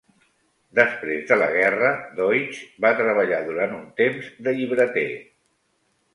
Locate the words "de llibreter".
4.49-5.07